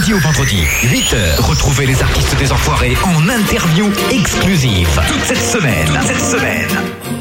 lundi 0.00 0.14
au 0.14 0.18
vendredi, 0.18 0.62
8h. 0.82 1.40
Retrouvez 1.40 1.84
les 1.86 2.02
artistes 2.02 2.36
des 2.38 2.52
Enfoirés 2.52 2.96
en 3.04 3.28
interview 3.28 3.90
exclusive 4.10 4.88
toute 5.08 5.24
cette 5.24 5.42
semaine. 5.42 6.00
Cette 6.06 6.20
semaine. 6.20 7.19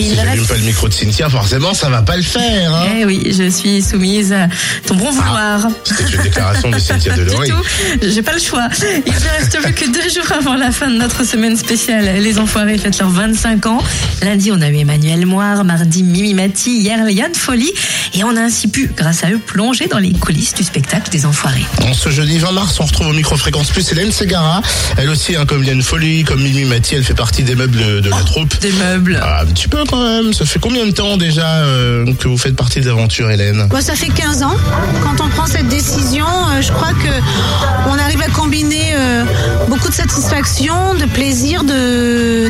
Et 0.00 0.04
Si 0.04 0.10
il 0.10 0.16
j'allume 0.16 0.38
reste... 0.40 0.48
pas 0.48 0.56
le 0.56 0.64
micro 0.64 0.88
de 0.88 0.92
Cynthia, 0.94 1.28
forcément, 1.28 1.74
ça 1.74 1.88
va 1.88 2.02
pas 2.02 2.16
le 2.16 2.22
faire. 2.22 2.74
Hein 2.74 2.86
Eh 3.00 3.04
oui, 3.04 3.32
je 3.36 3.48
suis 3.50 3.82
soumise 3.82 4.32
à 4.32 4.48
ton 4.86 4.94
bon 4.94 5.10
vouloir. 5.10 5.66
C'était 5.84 6.16
une 6.16 6.22
déclaration 6.22 6.70
de 6.70 6.78
Cynthia 6.78 7.12
Delory. 7.16 7.50
tout, 7.50 7.62
j'ai 8.02 8.22
pas 8.22 8.32
le 8.32 8.40
choix. 8.40 8.68
Il 9.06 9.12
ne 9.12 9.38
reste 9.38 9.58
plus 9.60 9.72
que 9.74 9.86
deux 9.92 10.08
jours 10.08 10.30
avant 10.36 10.54
la 10.54 10.70
fin 10.70 10.88
de 10.88 10.96
notre 10.96 11.24
semaine 11.24 11.56
spéciale. 11.56 12.20
Les 12.22 12.38
Enfoirés 12.38 12.78
fêtent 12.78 12.98
leurs 12.98 13.10
25 13.10 13.66
ans. 13.66 13.82
Lundi, 14.22 14.50
on 14.52 14.60
a 14.60 14.68
eu 14.68 14.76
Emmanuel 14.78 15.26
Moire, 15.26 15.64
mardi 15.64 16.02
Mimi 16.02 16.34
Mati, 16.34 16.78
hier 16.78 17.08
Yann 17.10 17.34
Folie. 17.34 17.72
Et 18.14 18.24
on 18.24 18.36
a 18.36 18.40
ainsi 18.40 18.68
pu, 18.68 18.90
grâce 18.96 19.22
à 19.24 19.30
eux, 19.30 19.38
plonger 19.38 19.86
dans 19.86 19.98
les 19.98 20.12
coulisses 20.12 20.54
du 20.54 20.64
spectacle 20.64 21.10
des 21.10 21.26
Enfoirés. 21.26 21.64
En 21.82 21.94
ce 21.94 22.08
jeudi 22.10 22.38
20 22.38 22.52
mars, 22.52 22.80
on 22.80 22.84
retrouve 22.86 23.08
au 23.08 23.12
micro 23.12 23.36
Fréquence 23.36 23.68
Plus 23.68 23.90
Hélène 23.92 24.10
Segara. 24.12 24.62
Elle 24.96 25.10
aussi, 25.10 25.36
hein, 25.36 25.44
comme 25.46 25.62
Liane 25.62 25.82
Folie, 25.82 26.24
comme 26.24 26.40
Mimi 26.42 26.64
Mati, 26.64 26.94
elle 26.96 27.04
fait 27.04 27.14
partie 27.14 27.42
des 27.42 27.54
meubles 27.54 28.00
de 28.00 28.08
la 28.10 28.20
troupe. 28.22 28.58
Des 28.60 28.72
meubles. 28.72 29.18
Ah, 29.22 29.42
un 29.42 29.46
petit 29.46 29.68
peu 29.68 29.84
Ça 29.90 30.44
fait 30.44 30.60
combien 30.60 30.86
de 30.86 30.92
temps 30.92 31.16
déjà 31.16 31.64
euh, 31.64 32.14
que 32.14 32.28
vous 32.28 32.38
faites 32.38 32.54
partie 32.54 32.80
des 32.80 32.86
aventures, 32.86 33.28
Hélène 33.28 33.66
Bon, 33.68 33.80
ça 33.80 33.94
fait 33.94 34.08
15 34.08 34.44
ans. 34.44 34.56
Quand 35.02 35.24
on 35.24 35.28
prend 35.28 35.46
cette 35.46 35.66
décision, 35.66 36.26
euh, 36.26 36.62
je 36.62 36.70
crois 36.70 36.92
que 36.92 37.88
on 37.88 37.98
arrive 37.98 38.20
à 38.22 38.30
combiner 38.30 38.94
euh, 38.94 39.24
beaucoup 39.68 39.88
de 39.88 39.94
satisfaction, 39.94 40.94
de 40.94 41.06
plaisir, 41.06 41.64
de 41.64 42.48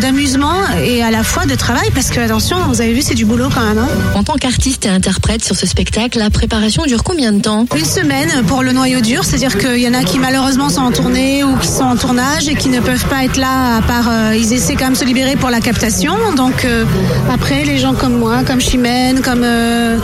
et 1.00 1.02
à 1.02 1.10
la 1.10 1.22
fois 1.22 1.46
de 1.46 1.54
travail 1.54 1.90
parce 1.94 2.10
que 2.10 2.20
attention, 2.20 2.58
vous 2.68 2.80
avez 2.82 2.92
vu, 2.92 3.00
c'est 3.00 3.14
du 3.14 3.24
boulot 3.24 3.48
quand 3.54 3.64
même. 3.64 3.78
hein. 3.78 3.88
En 4.14 4.22
tant 4.22 4.34
qu'artiste 4.34 4.84
et 4.84 4.90
interprète 4.90 5.42
sur 5.42 5.56
ce 5.56 5.66
spectacle, 5.66 6.18
la 6.18 6.28
préparation 6.28 6.82
dure 6.84 7.02
combien 7.02 7.32
de 7.32 7.40
temps? 7.40 7.64
Une 7.74 7.84
semaine 7.86 8.28
pour 8.46 8.62
le 8.62 8.72
noyau 8.72 9.00
dur, 9.00 9.24
c'est-à-dire 9.24 9.56
qu'il 9.56 9.78
y 9.78 9.88
en 9.88 9.94
a 9.94 10.02
qui 10.04 10.18
malheureusement 10.18 10.68
sont 10.68 10.82
en 10.82 10.90
tournée 10.92 11.42
ou 11.42 11.56
qui 11.56 11.68
sont 11.68 11.84
en 11.84 11.96
tournage 11.96 12.48
et 12.48 12.54
qui 12.54 12.68
ne 12.68 12.80
peuvent 12.80 13.06
pas 13.06 13.24
être 13.24 13.38
là 13.38 13.76
à 13.78 13.82
part 13.82 14.08
euh, 14.10 14.34
ils 14.36 14.52
essaient 14.52 14.74
quand 14.74 14.84
même 14.84 14.92
de 14.92 14.98
se 14.98 15.04
libérer 15.04 15.36
pour 15.36 15.48
la 15.48 15.60
captation. 15.60 16.14
Donc 16.36 16.66
euh, 16.66 16.84
après 17.32 17.64
les 17.64 17.78
gens 17.78 17.94
comme 17.94 18.18
moi, 18.18 18.42
comme 18.46 18.60
Chimène, 18.60 19.22
comme 19.22 19.42
euh, 19.42 19.96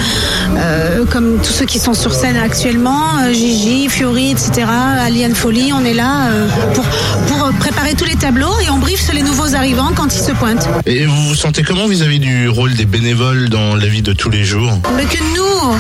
comme 1.11 1.39
tous 1.43 1.53
ceux 1.53 1.67
qui 1.67 1.79
sont 1.79 1.95
sur 1.95 2.15
scène 2.15 2.37
actuellement, 2.37 3.03
Gigi, 3.33 3.89
Fiori, 3.91 4.31
etc. 4.31 4.65
Aliane 5.05 5.35
Folie, 5.35 5.73
on 5.75 5.85
est 5.85 5.95
là 5.95 6.29
pour 6.75 6.85
pour 7.29 7.51
préparer 7.61 7.95
tous 7.95 8.05
les 8.07 8.17
tableaux 8.17 8.55
et 8.65 8.71
on 8.71 8.79
briefe 8.79 9.03
sur 9.03 9.13
les 9.15 9.23
nouveaux 9.23 9.55
arrivants 9.55 9.91
quand 9.95 10.15
ils 10.15 10.23
se 10.23 10.33
pointent. 10.33 10.69
Et 10.89 11.05
vous 11.05 11.21
vous 11.29 11.35
sentez 11.35 11.63
comment 11.65 11.89
vis-à-vis 11.89 12.21
du 12.21 12.49
rôle 12.49 12.73
des 12.75 12.85
bénévoles 12.87 13.49
dans 13.49 13.75
la 13.75 13.87
vie 13.87 14.03
de 14.03 14.13
tous 14.13 14.31
les 14.31 14.45
jours 14.45 14.71
Mais 14.97 15.05
que 15.05 15.19
nous, 15.35 15.77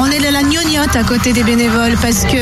on 0.00 0.06
est 0.06 0.18
de 0.18 0.32
la 0.32 0.42
gnognotte 0.42 0.96
à 0.96 1.04
côté 1.04 1.32
des 1.32 1.44
bénévoles 1.44 1.94
parce 2.02 2.24
que 2.24 2.36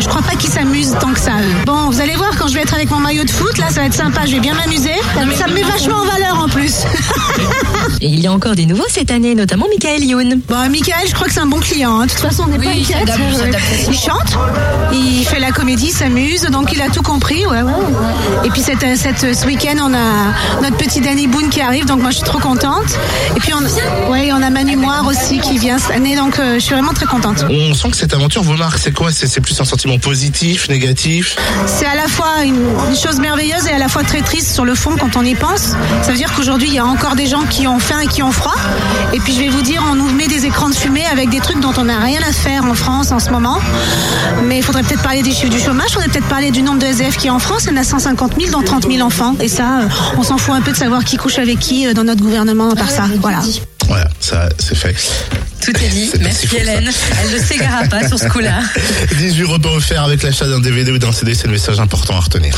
je 0.00 0.08
crois 0.08 0.22
pas 0.22 0.34
qu'ils 0.34 0.50
s'amusent 0.50 0.96
tant 1.00 1.12
que 1.12 1.20
ça. 1.20 1.30
eux. 1.40 1.64
Bon, 1.64 1.88
vous 1.90 2.00
allez 2.00 2.16
voir 2.16 2.30
quand 2.36 2.48
je 2.48 2.54
vais 2.54 2.62
être 2.62 2.74
avec 2.74 2.90
mon 2.90 2.98
maillot 2.98 3.22
de 3.22 3.30
foot, 3.30 3.58
là, 3.58 3.66
ça 3.68 3.80
va 3.80 3.86
être 3.86 3.94
sympa, 3.94 4.22
je 4.26 4.32
vais 4.32 4.40
bien 4.40 4.54
m'amuser. 4.54 4.90
Ça 5.14 5.46
me 5.46 5.52
met 5.54 5.62
vachement 5.62 5.98
en 5.98 6.04
valeur 6.04 6.36
en 6.40 6.48
plus. 6.48 6.80
Et 8.00 8.08
il 8.08 8.20
y 8.20 8.26
a 8.26 8.32
encore 8.32 8.56
des 8.56 8.66
nouveaux 8.66 8.84
cette 8.88 9.10
année, 9.12 9.34
notamment 9.36 9.66
Michael 9.70 10.04
Youn. 10.04 10.40
Bon, 10.48 10.68
Michael, 10.68 11.06
je 11.08 11.14
crois 11.14 11.28
que 11.28 11.32
c'est 11.32 11.40
un 11.40 11.46
bon 11.46 11.60
client. 11.60 12.00
hein. 12.00 12.06
De 12.06 12.10
toute 12.10 12.20
façon, 12.20 12.42
on 12.46 12.48
n'est 12.50 12.58
pas 12.58 12.70
Oui, 12.70 12.84
il 12.88 12.94
inquiète. 12.96 13.16
il 13.88 13.96
chante, 13.96 14.36
il 14.92 15.24
fait 15.24 15.38
la 15.38 15.52
comédie, 15.52 15.86
il 15.90 15.92
s'amuse, 15.92 16.42
donc 16.50 16.72
il 16.72 16.82
a 16.82 16.88
tout 16.88 17.02
compris. 17.02 17.46
Ouais, 17.46 17.62
ouais. 17.62 17.72
Et 18.44 18.50
puis 18.50 18.62
cette, 18.62 18.84
cette, 18.96 19.34
ce 19.34 19.46
week-end, 19.46 19.76
on 19.80 19.94
a 19.94 20.62
notre 20.62 20.76
petit 20.76 21.00
Danny 21.00 21.26
Qui 21.50 21.60
arrive, 21.60 21.84
donc 21.84 22.00
moi 22.00 22.10
je 22.10 22.16
suis 22.16 22.24
trop 22.24 22.38
contente. 22.38 22.98
Et 23.36 23.40
puis 23.40 23.52
on, 23.54 23.60
aussi 25.04 25.38
qui 25.38 25.58
vient 25.58 25.78
cette 25.78 25.90
année, 25.90 26.16
donc 26.16 26.38
euh, 26.38 26.54
je 26.54 26.60
suis 26.60 26.74
vraiment 26.74 26.92
très 26.92 27.06
contente. 27.06 27.44
On 27.50 27.74
sent 27.74 27.90
que 27.90 27.96
cette 27.96 28.14
aventure 28.14 28.42
vous 28.42 28.54
marque. 28.54 28.78
C'est 28.78 28.92
quoi? 28.92 29.10
C'est 29.12 29.40
plus 29.40 29.60
un 29.60 29.64
sentiment 29.64 29.98
positif, 29.98 30.68
négatif? 30.68 31.36
C'est 31.66 31.86
à 31.86 31.94
la 31.94 32.08
fois 32.08 32.44
une, 32.44 32.56
une 32.88 32.96
chose 32.96 33.18
merveilleuse 33.18 33.66
et 33.66 33.72
à 33.72 33.78
la 33.78 33.88
fois 33.88 34.04
très 34.04 34.22
triste 34.22 34.52
sur 34.52 34.64
le 34.64 34.74
fond 34.74 34.96
quand 34.98 35.16
on 35.16 35.24
y 35.24 35.34
pense. 35.34 35.74
Ça 36.02 36.12
veut 36.12 36.16
dire 36.16 36.32
qu'aujourd'hui, 36.34 36.68
il 36.68 36.74
y 36.74 36.78
a 36.78 36.86
encore 36.86 37.14
des 37.14 37.26
gens 37.26 37.42
qui 37.44 37.66
ont 37.66 37.78
faim 37.78 38.00
et 38.00 38.06
qui 38.06 38.22
ont 38.22 38.32
froid. 38.32 38.54
Et 39.12 39.18
puis 39.18 39.34
je 39.34 39.40
vais 39.40 39.48
vous 39.48 39.62
dire, 39.62 39.82
on 39.90 39.94
nous 39.94 40.10
met 40.12 40.28
des 40.28 40.46
écrans 40.46 40.68
de 40.68 40.74
fumée 40.74 41.04
avec 41.12 41.28
des 41.30 41.40
trucs 41.40 41.60
dont 41.60 41.72
on 41.76 41.84
n'a 41.84 41.98
rien 41.98 42.20
à 42.28 42.32
faire 42.32 42.64
en 42.64 42.74
France 42.74 43.12
en 43.12 43.18
ce 43.18 43.30
moment. 43.30 43.58
Mais 44.44 44.58
il 44.58 44.62
faudrait 44.62 44.82
peut-être 44.82 45.02
parler 45.02 45.22
des 45.22 45.32
chiffres 45.32 45.52
du 45.52 45.60
chômage, 45.60 45.88
il 45.90 45.94
faudrait 45.94 46.08
peut-être 46.08 46.28
parler 46.28 46.50
du 46.50 46.62
nombre 46.62 46.78
de 46.78 46.86
SDF 46.86 47.16
qui 47.16 47.26
est 47.26 47.30
en 47.30 47.38
France. 47.38 47.64
Il 47.66 47.74
y 47.74 47.78
en 47.78 47.80
a 47.80 47.84
150 47.84 48.32
000 48.40 48.50
dans 48.50 48.62
30 48.62 48.90
000 48.90 49.06
enfants. 49.06 49.34
Et 49.40 49.48
ça, 49.48 49.80
euh, 49.80 49.88
on 50.16 50.22
s'en 50.22 50.38
fout 50.38 50.54
un 50.54 50.60
peu 50.60 50.72
de 50.72 50.76
savoir 50.76 51.04
qui 51.04 51.16
couche 51.16 51.38
avec 51.38 51.58
qui 51.58 51.86
euh, 51.86 51.94
dans 51.94 52.04
notre 52.04 52.22
gouvernement 52.22 52.70
à 52.70 52.76
part 52.76 52.90
ça. 52.90 53.04
Voilà. 53.20 53.40
Voilà, 53.86 54.08
ça 54.20 54.48
c'est 54.58 54.74
fait. 54.76 54.96
Tout 55.64 55.76
est 55.76 55.88
dit. 55.88 56.10
Merci 56.20 56.46
ça. 56.48 56.56
Hélène. 56.58 56.90
Elle 57.22 57.32
ne 57.32 57.44
s'égara 57.44 57.84
pas 57.84 58.06
sur 58.06 58.18
ce 58.18 58.26
coup-là. 58.26 58.60
18 59.18 59.44
repas 59.44 59.70
offerts 59.70 60.02
avec 60.04 60.22
l'achat 60.22 60.46
d'un 60.46 60.60
DVD 60.60 60.92
ou 60.92 60.98
d'un 60.98 61.12
CD, 61.12 61.34
c'est 61.34 61.46
le 61.46 61.52
message 61.52 61.80
important 61.80 62.16
à 62.16 62.20
retenir. 62.20 62.54